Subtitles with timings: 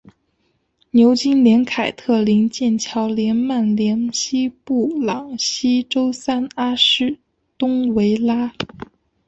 [0.89, 7.19] 牛津联凯特灵剑桥联曼联西布朗锡周三阿士
[7.55, 8.51] 东维拉